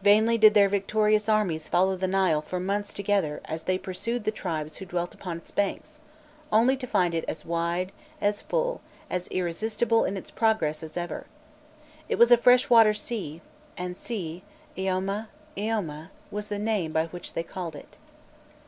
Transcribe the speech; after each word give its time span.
Vainly 0.00 0.38
did 0.38 0.54
their 0.54 0.68
victorious 0.68 1.28
armies 1.28 1.66
follow 1.68 1.96
the 1.96 2.06
Nile 2.06 2.40
for 2.40 2.60
months 2.60 2.94
together 2.94 3.40
as 3.46 3.64
they 3.64 3.78
pursued 3.78 4.22
the 4.22 4.30
tribes 4.30 4.76
who 4.76 4.84
dwelt 4.84 5.12
upon 5.12 5.38
its 5.38 5.50
banks, 5.50 6.00
only 6.52 6.76
to 6.76 6.86
find 6.86 7.14
it 7.16 7.24
as 7.26 7.44
wide, 7.44 7.90
as 8.20 8.40
full, 8.40 8.80
as 9.10 9.26
irresistible 9.32 10.04
in 10.04 10.16
its 10.16 10.30
progress 10.30 10.84
as 10.84 10.96
ever. 10.96 11.26
It 12.08 12.14
was 12.16 12.30
a 12.30 12.36
fresh 12.38 12.70
water 12.70 12.94
sea, 12.94 13.40
and 13.76 13.96
sea 13.96 14.44
iaûmâ, 14.78 15.26
iôma 15.56 16.10
was 16.30 16.46
the 16.46 16.60
name 16.60 16.92
by 16.92 17.06
which 17.06 17.32
they 17.32 17.42
called 17.42 17.74
it. 17.74 17.96